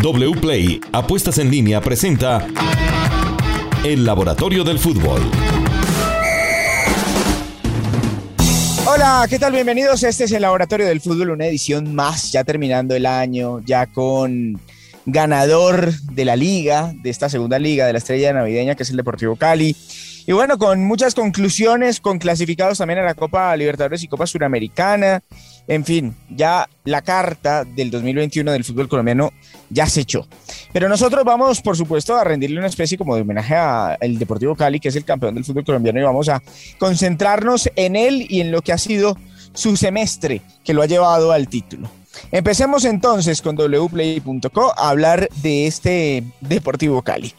[0.00, 2.46] WPLAY Apuestas en línea presenta
[3.84, 5.20] El Laboratorio del Fútbol.
[8.86, 9.52] Hola, ¿qué tal?
[9.54, 10.04] Bienvenidos.
[10.04, 14.60] Este es el Laboratorio del Fútbol, una edición más, ya terminando el año, ya con
[15.04, 18.96] ganador de la liga, de esta segunda liga de la estrella navideña, que es el
[18.98, 19.74] Deportivo Cali.
[20.28, 25.22] Y bueno, con muchas conclusiones, con clasificados también a la Copa Libertadores y Copa Suramericana.
[25.66, 29.32] En fin, ya la carta del 2021 del fútbol colombiano
[29.70, 30.28] ya se echó.
[30.70, 34.80] Pero nosotros vamos, por supuesto, a rendirle una especie como de homenaje al Deportivo Cali,
[34.80, 36.42] que es el campeón del fútbol colombiano, y vamos a
[36.78, 39.16] concentrarnos en él y en lo que ha sido
[39.54, 41.90] su semestre que lo ha llevado al título.
[42.32, 47.34] Empecemos entonces con wplay.co a hablar de este Deportivo Cali.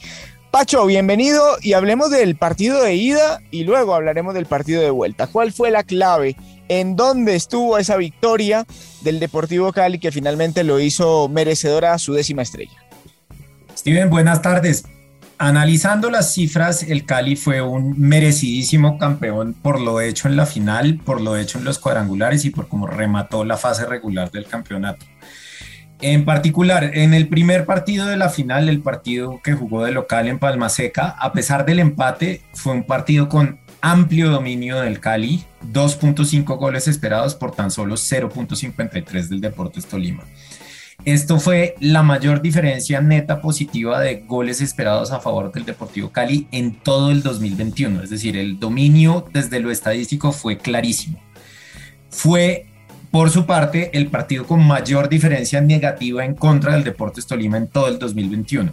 [0.52, 5.28] Pacho, bienvenido y hablemos del partido de ida y luego hablaremos del partido de vuelta.
[5.28, 6.36] ¿Cuál fue la clave?
[6.70, 8.66] ¿En dónde estuvo esa victoria
[9.02, 12.84] del Deportivo Cali que finalmente lo hizo merecedora su décima estrella?
[13.78, 14.86] Steven, buenas tardes.
[15.38, 21.00] Analizando las cifras, el Cali fue un merecidísimo campeón por lo hecho en la final,
[21.06, 25.06] por lo hecho en los cuadrangulares y por cómo remató la fase regular del campeonato.
[26.02, 30.30] En particular, en el primer partido de la final, el partido que jugó de local
[30.30, 35.44] en Palma Seca, a pesar del empate, fue un partido con amplio dominio del Cali,
[35.74, 40.24] 2.5 goles esperados por tan solo 0.53 del Deportes Tolima.
[41.04, 46.48] Esto fue la mayor diferencia neta positiva de goles esperados a favor del Deportivo Cali
[46.52, 51.20] en todo el 2021, es decir, el dominio desde lo estadístico fue clarísimo.
[52.10, 52.69] Fue
[53.12, 57.68] por su parte, el partido con mayor diferencia negativa en contra del Deportes Tolima en
[57.68, 58.72] todo el 2021.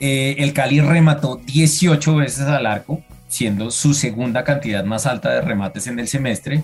[0.00, 5.40] Eh, el Cali remató 18 veces al arco, siendo su segunda cantidad más alta de
[5.40, 6.62] remates en el semestre.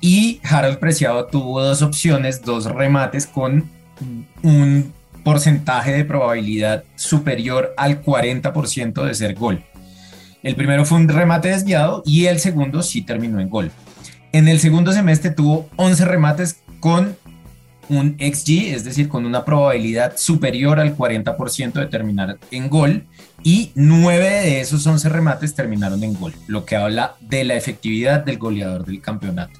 [0.00, 3.70] Y Harold Preciado tuvo dos opciones, dos remates con
[4.42, 4.92] un
[5.24, 9.64] porcentaje de probabilidad superior al 40% de ser gol.
[10.42, 13.72] El primero fue un remate desviado y el segundo sí terminó en gol.
[14.36, 17.16] En el segundo semestre tuvo 11 remates con
[17.88, 23.06] un XG, es decir, con una probabilidad superior al 40% de terminar en gol,
[23.42, 28.26] y 9 de esos 11 remates terminaron en gol, lo que habla de la efectividad
[28.26, 29.58] del goleador del campeonato.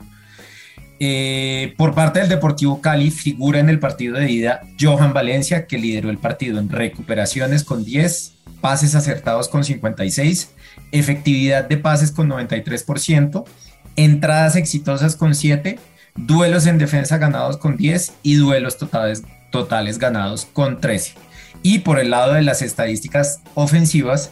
[1.00, 5.78] Eh, por parte del Deportivo Cali figura en el partido de ida Johan Valencia, que
[5.78, 10.50] lideró el partido en recuperaciones con 10, pases acertados con 56,
[10.92, 13.46] efectividad de pases con 93%,
[13.96, 15.78] entradas exitosas con 7,
[16.14, 21.14] duelos en defensa ganados con 10 y duelos totales, totales ganados con 13.
[21.62, 24.30] Y por el lado de las estadísticas ofensivas,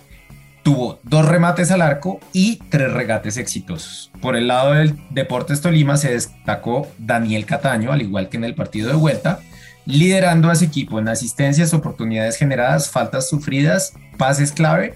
[0.63, 4.11] tuvo dos remates al arco y tres regates exitosos.
[4.21, 8.55] Por el lado del Deportes Tolima se destacó Daniel Cataño, al igual que en el
[8.55, 9.41] partido de vuelta,
[9.87, 14.95] liderando a su equipo en asistencias, oportunidades generadas, faltas sufridas, pases clave,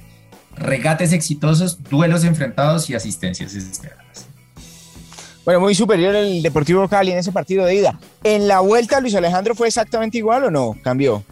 [0.57, 4.28] regates exitosos, duelos enfrentados y asistencias esperadas.
[5.49, 7.99] Bueno, muy superior el Deportivo Cali en ese partido de ida.
[8.23, 10.77] ¿En la vuelta Luis Alejandro fue exactamente igual o no?
[10.83, 11.25] ¿Cambió?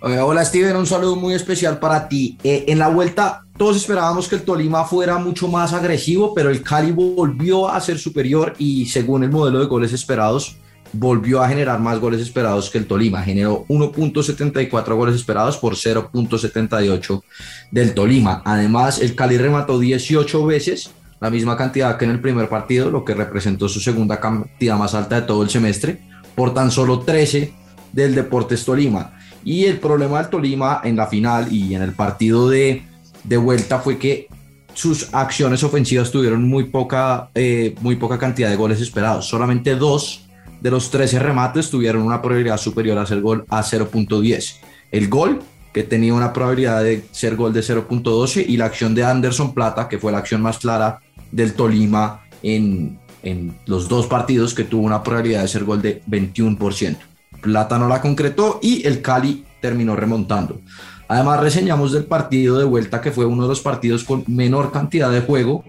[0.00, 2.36] Hola Steven, un saludo muy especial para ti.
[2.42, 6.64] Eh, en la vuelta todos esperábamos que el Tolima fuera mucho más agresivo, pero el
[6.64, 10.56] Cali volvió a ser superior y según el modelo de goles esperados,
[10.92, 13.22] volvió a generar más goles esperados que el Tolima.
[13.22, 17.22] Generó 1.74 goles esperados por 0.78
[17.70, 18.42] del Tolima.
[18.44, 23.04] Además, el Cali remató 18 veces la misma cantidad que en el primer partido, lo
[23.04, 26.00] que representó su segunda cantidad más alta de todo el semestre,
[26.34, 27.52] por tan solo 13
[27.92, 29.18] del Deportes Tolima.
[29.44, 32.82] Y el problema del Tolima en la final y en el partido de,
[33.24, 34.28] de vuelta fue que
[34.72, 39.28] sus acciones ofensivas tuvieron muy poca, eh, muy poca cantidad de goles esperados.
[39.28, 40.26] Solamente dos
[40.60, 44.56] de los 13 remates tuvieron una probabilidad superior a ser gol a 0.10.
[44.90, 45.40] El gol
[45.72, 49.88] que tenía una probabilidad de ser gol de 0.12 y la acción de Anderson Plata,
[49.88, 51.00] que fue la acción más clara
[51.32, 56.02] del Tolima en, en los dos partidos que tuvo una probabilidad de ser gol de
[56.08, 56.96] 21%.
[57.40, 60.60] Plata no la concretó y el Cali terminó remontando.
[61.08, 65.10] Además reseñamos del partido de vuelta que fue uno de los partidos con menor cantidad
[65.10, 65.64] de juego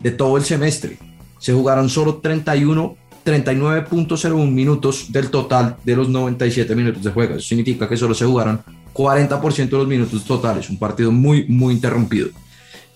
[0.00, 0.98] de todo el semestre.
[1.38, 2.96] Se jugaron solo 31
[3.26, 7.34] 39.01 minutos del total de los 97 minutos de juego.
[7.34, 8.60] Eso significa que solo se jugaron
[8.94, 10.70] 40% de los minutos totales.
[10.70, 12.28] Un partido muy, muy interrumpido.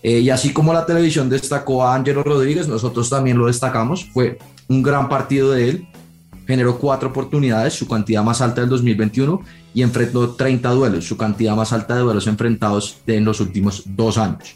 [0.03, 4.05] Eh, y así como la televisión destacó a Ángelo Rodríguez, nosotros también lo destacamos.
[4.13, 5.87] Fue un gran partido de él.
[6.47, 9.41] Generó cuatro oportunidades, su cantidad más alta del 2021,
[9.73, 14.17] y enfrentó 30 duelos, su cantidad más alta de duelos enfrentados en los últimos dos
[14.17, 14.55] años.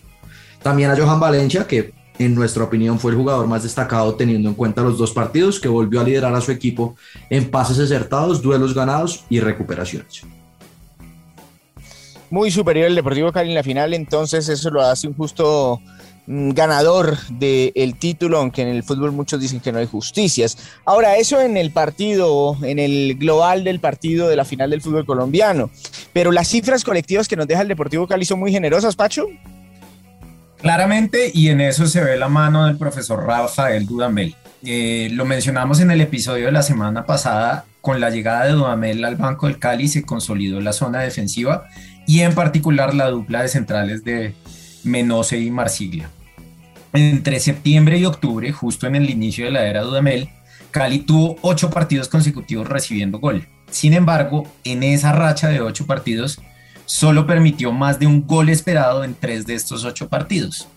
[0.61, 4.55] También a Johan Valencia, que en nuestra opinión fue el jugador más destacado teniendo en
[4.55, 6.95] cuenta los dos partidos, que volvió a liderar a su equipo
[7.29, 10.23] en pases acertados, duelos ganados y recuperaciones.
[12.35, 15.79] Muy superior el Deportivo Cali en la final, entonces eso lo hace un justo
[16.27, 20.57] mm, ganador del título, aunque en el fútbol muchos dicen que no hay justicias.
[20.83, 25.05] Ahora, eso en el partido, en el global del partido de la final del fútbol
[25.05, 25.69] colombiano,
[26.11, 29.27] pero las cifras colectivas que nos deja el Deportivo Cali son muy generosas, Pacho.
[30.57, 34.35] Claramente, y en eso se ve la mano del profesor Rafael Dudamel.
[34.65, 39.05] Eh, lo mencionamos en el episodio de la semana pasada, con la llegada de Dudamel
[39.05, 41.67] al Banco del Cali se consolidó la zona defensiva
[42.07, 44.33] y en particular la dupla de centrales de
[44.83, 46.09] Menose y Marsiglia.
[46.93, 50.29] Entre septiembre y octubre, justo en el inicio de la era Dudamel,
[50.71, 53.47] Cali tuvo ocho partidos consecutivos recibiendo gol.
[53.69, 56.39] Sin embargo, en esa racha de ocho partidos,
[56.85, 60.67] solo permitió más de un gol esperado en tres de estos ocho partidos.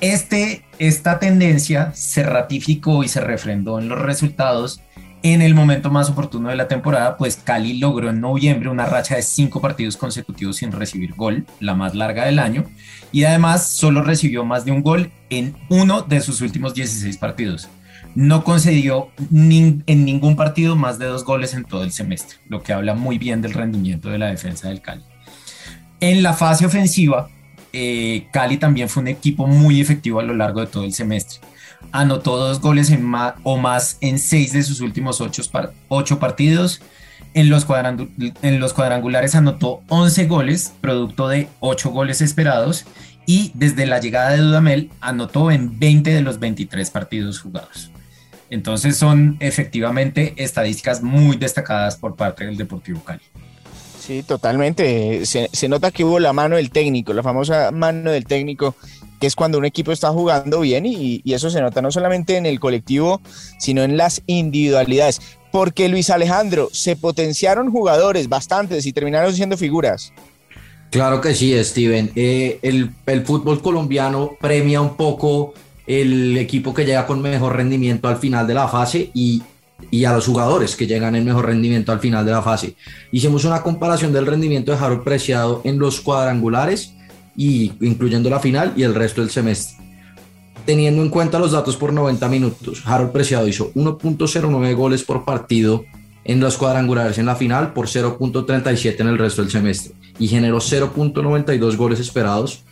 [0.00, 4.80] Este, esta tendencia se ratificó y se refrendó en los resultados
[5.24, 9.16] en el momento más oportuno de la temporada, pues Cali logró en noviembre una racha
[9.16, 12.66] de cinco partidos consecutivos sin recibir gol, la más larga del año,
[13.10, 17.70] y además solo recibió más de un gol en uno de sus últimos 16 partidos.
[18.14, 22.74] No concedió en ningún partido más de dos goles en todo el semestre, lo que
[22.74, 25.04] habla muy bien del rendimiento de la defensa del Cali.
[26.00, 27.30] En la fase ofensiva,
[27.72, 31.40] eh, Cali también fue un equipo muy efectivo a lo largo de todo el semestre
[31.92, 32.92] anotó dos goles
[33.42, 36.80] o más en seis de sus últimos ocho, partidos.
[37.34, 37.66] En los,
[38.42, 42.84] en cuadrangulares anotó 11 goles, producto de 8 goles esperados,
[43.26, 47.90] y desde la llegada de Dudamel anotó en 20 de los 23 partidos jugados.
[48.50, 53.22] Entonces son efectivamente estadísticas muy destacadas por parte del Deportivo Cali.
[53.98, 55.24] Sí, totalmente.
[55.24, 58.76] Se, nota que hubo la mano del técnico, la famosa mano del técnico
[59.26, 62.60] es cuando un equipo está jugando bien y, eso se nota no solamente en el
[62.60, 63.20] colectivo,
[63.58, 65.20] sino en las individualidades.
[65.50, 70.12] Porque Luis Alejandro, se potenciaron jugadores bastantes y terminaron siendo figuras.
[70.90, 72.12] Claro que sí, Steven.
[72.14, 72.90] Eh, el,
[73.24, 75.54] fútbol colombiano premia un poco
[75.86, 79.42] el equipo que llega con mejor rendimiento al final de la fase y,
[79.90, 82.74] y, a los jugadores que llegan en mejor rendimiento al final de la fase.
[83.12, 86.93] Hicimos una comparación del rendimiento de Harold Preciado en los cuadrangulares
[87.36, 89.76] y incluyendo la final y el resto del semestre.
[90.66, 95.84] Teniendo en cuenta los datos por 90 minutos, Harold Preciado hizo 1.09 goles por partido
[96.24, 100.58] en los cuadrangulares en la final por 0.37 en el resto del semestre y generó
[100.58, 102.64] 0.92 goles esperados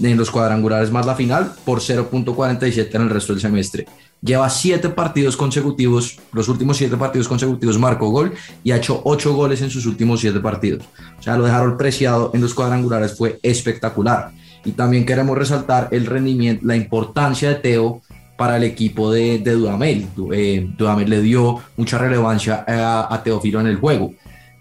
[0.00, 3.86] en los cuadrangulares más la final por 0.47 en el resto del semestre.
[4.20, 9.34] Lleva siete partidos consecutivos, los últimos siete partidos consecutivos marcó gol y ha hecho ocho
[9.34, 10.84] goles en sus últimos siete partidos.
[11.18, 14.30] O sea, lo dejaron preciado en los cuadrangulares fue espectacular.
[14.64, 18.00] Y también queremos resaltar el rendimiento, la importancia de Teo
[18.36, 20.06] para el equipo de, de Dudamel.
[20.32, 24.14] Eh, Dudamel le dio mucha relevancia a, a Teófilo en el juego.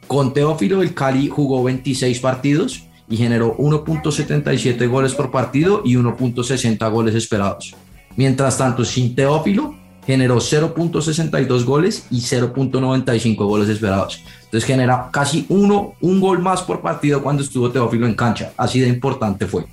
[0.08, 6.90] Con Teófilo, el Cali jugó 26 partidos y generó 1.77 goles por partido y 1.60
[6.90, 7.76] goles esperados.
[8.16, 9.76] Mientras tanto, sin Teófilo
[10.08, 14.24] generó 0.62 goles y 0.95 goles esperados.
[14.46, 18.54] Entonces genera casi uno, un gol más por partido cuando estuvo Teófilo en cancha.
[18.58, 19.66] Así de importante fue.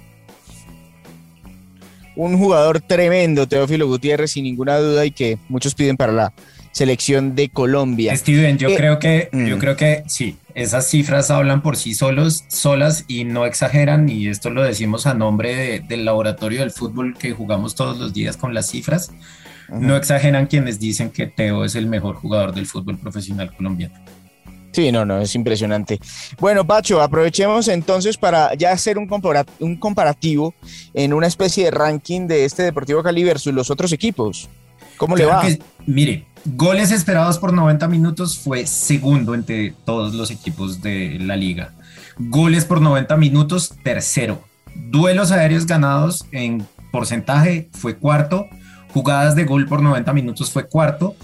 [2.17, 6.33] Un jugador tremendo, Teófilo Gutiérrez, sin ninguna duda, y que muchos piden para la
[6.73, 8.17] selección de Colombia.
[8.17, 9.59] Steven, yo eh, creo que, yo mm.
[9.59, 14.51] creo que sí, esas cifras hablan por sí solos, solas y no exageran, y esto
[14.51, 18.69] lo decimos a nombre del laboratorio del fútbol que jugamos todos los días con las
[18.71, 19.13] cifras.
[19.69, 23.95] No exageran quienes dicen que Teo es el mejor jugador del fútbol profesional colombiano.
[24.73, 25.99] Sí, no, no, es impresionante.
[26.39, 29.09] Bueno, Pacho, aprovechemos entonces para ya hacer un,
[29.59, 30.55] un comparativo
[30.95, 34.49] en una especie de ranking de este Deportivo Cali versus los otros equipos.
[34.97, 35.43] ¿Cómo le va?
[35.87, 41.73] mire, goles esperados por 90 minutos fue segundo entre todos los equipos de la liga.
[42.19, 44.43] Goles por 90 minutos, tercero.
[44.75, 48.47] Duelos aéreos ganados en porcentaje fue cuarto.
[48.93, 51.15] Jugadas de gol por 90 minutos fue cuarto.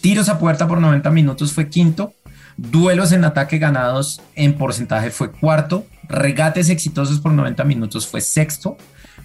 [0.00, 2.12] Tiros a puerta por 90 minutos fue quinto.
[2.56, 5.86] Duelos en ataque ganados en porcentaje fue cuarto.
[6.08, 8.76] Regates exitosos por 90 minutos fue sexto.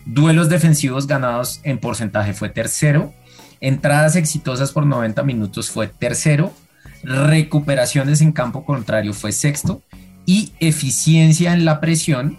[0.06, 3.14] Duelos defensivos ganados en porcentaje fue tercero.
[3.62, 6.54] Entradas exitosas por 90 minutos fue tercero.
[7.04, 9.82] Recuperaciones en campo contrario fue sexto.
[10.26, 12.38] Y eficiencia en la presión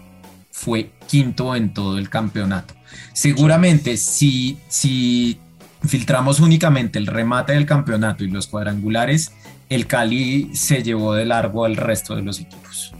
[0.51, 2.73] fue quinto en todo el campeonato.
[3.13, 5.39] Seguramente si, si
[5.85, 9.33] filtramos únicamente el remate del campeonato y los cuadrangulares,
[9.69, 12.93] el Cali se llevó de largo al resto de los equipos.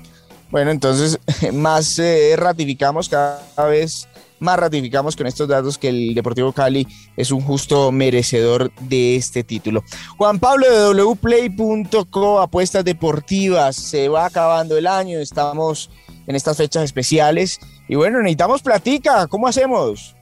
[0.49, 1.19] Bueno, entonces
[1.53, 4.07] más eh, ratificamos cada vez
[4.41, 9.43] más ratificamos con estos datos que el Deportivo Cali es un justo merecedor de este
[9.43, 9.83] título.
[10.17, 15.89] Juan Pablo de wplay.co, apuestas deportivas, se va acabando el año, estamos
[16.27, 17.59] en estas fechas especiales.
[17.87, 20.15] Y bueno, necesitamos platica, ¿cómo hacemos?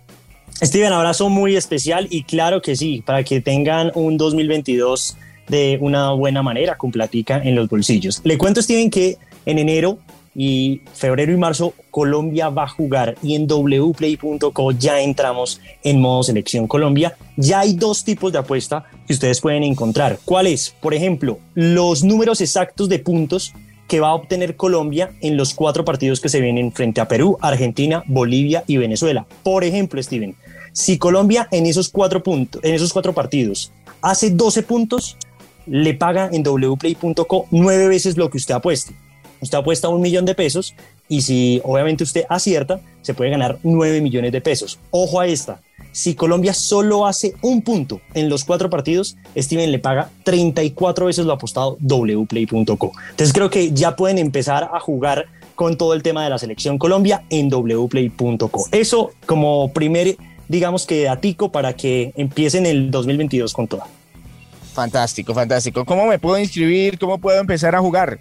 [0.61, 6.11] Steven, abrazo muy especial y claro que sí, para que tengan un 2022 de una
[6.11, 8.21] buena manera, con platica en los bolsillos.
[8.23, 9.97] Le cuento, Steven, que en enero
[10.41, 16.23] y febrero y marzo Colombia va a jugar y en wplay.co ya entramos en modo
[16.23, 17.17] selección Colombia.
[17.35, 20.17] Ya hay dos tipos de apuesta que ustedes pueden encontrar.
[20.23, 20.73] ¿Cuál es?
[20.79, 23.53] Por ejemplo, los números exactos de puntos
[23.89, 27.37] que va a obtener Colombia en los cuatro partidos que se vienen frente a Perú,
[27.41, 29.25] Argentina, Bolivia y Venezuela.
[29.43, 30.37] Por ejemplo, Steven,
[30.71, 35.17] si Colombia en esos cuatro puntos, en esos cuatro partidos hace 12 puntos,
[35.65, 38.95] le paga en wplay.co nueve veces lo que usted apueste.
[39.41, 40.75] Usted apuesta un millón de pesos
[41.07, 44.79] y si obviamente usted acierta, se puede ganar 9 millones de pesos.
[44.91, 45.61] Ojo a esta.
[45.91, 51.25] Si Colombia solo hace un punto en los cuatro partidos, Steven le paga 34 veces
[51.25, 52.91] lo apostado wplay.co.
[53.09, 56.77] Entonces creo que ya pueden empezar a jugar con todo el tema de la selección
[56.77, 58.65] Colombia en wplay.co.
[58.71, 60.15] Eso como primer,
[60.47, 63.83] digamos que datico para que empiecen el 2022 con todo.
[64.73, 65.83] Fantástico, fantástico.
[65.83, 66.97] ¿Cómo me puedo inscribir?
[66.99, 68.19] ¿Cómo puedo empezar a jugar?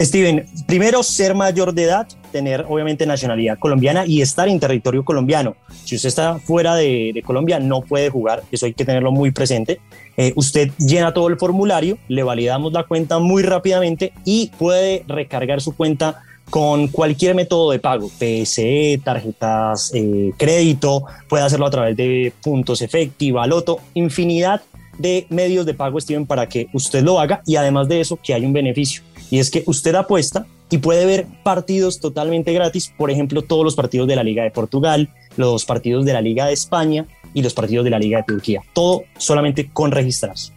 [0.00, 5.56] Steven, primero ser mayor de edad, tener obviamente nacionalidad colombiana y estar en territorio colombiano.
[5.84, 9.80] Si usted está fuera de, Colombia, no puede jugar, eso hay que tenerlo muy presente.
[10.16, 15.60] Eh, usted llena todo el formulario, le validamos la cuenta muy rápidamente y puede recargar
[15.60, 21.96] su cuenta con cualquier método de pago, PSE, tarjetas eh, crédito, puede hacerlo a través
[21.96, 24.62] de puntos efectivos, loto, infinidad
[24.98, 28.34] de medios de pago, Steven, para que usted lo haga y además de eso, que
[28.34, 33.10] hay un beneficio y es que usted apuesta y puede ver partidos totalmente gratis, por
[33.10, 36.52] ejemplo, todos los partidos de la Liga de Portugal, los partidos de la Liga de
[36.52, 38.62] España y los partidos de la Liga de Turquía.
[38.72, 40.52] Todo solamente con registrarse.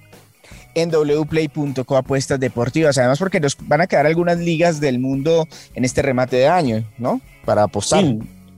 [0.74, 5.84] En wplay.co apuestas deportivas, además porque nos van a quedar algunas ligas del mundo en
[5.84, 7.20] este remate de año, ¿no?
[7.46, 8.06] Para apostar.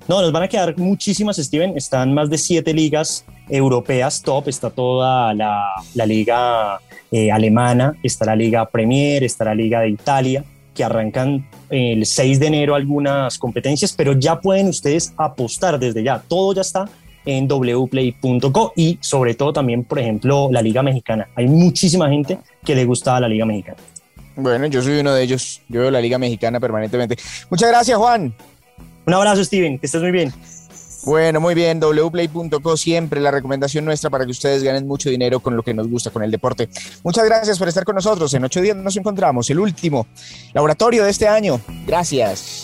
[0.08, 1.78] No, nos van a quedar muchísimas, Steven.
[1.78, 4.50] Están más de siete ligas europeas top.
[4.50, 6.80] Está toda la, la liga
[7.16, 10.44] eh, alemana, está la Liga Premier, está la Liga de Italia,
[10.74, 16.24] que arrancan el 6 de enero algunas competencias, pero ya pueden ustedes apostar desde ya.
[16.28, 16.90] Todo ya está
[17.24, 21.30] en wplay.co y sobre todo también, por ejemplo, la Liga Mexicana.
[21.36, 23.78] Hay muchísima gente que le gusta la Liga Mexicana.
[24.36, 25.62] Bueno, yo soy uno de ellos.
[25.70, 27.16] Yo veo la Liga Mexicana permanentemente.
[27.52, 28.34] Muchas gracias, Juan.
[29.06, 29.80] Un abrazo, Steven.
[29.80, 30.34] Que estés muy bien.
[31.06, 35.56] Bueno, muy bien, wplay.co siempre la recomendación nuestra para que ustedes ganen mucho dinero con
[35.58, 36.70] lo que nos gusta, con el deporte.
[37.04, 38.34] Muchas gracias por estar con nosotros.
[38.34, 40.08] En ocho días nos encontramos, el último
[40.54, 41.60] laboratorio de este año.
[41.86, 42.64] Gracias.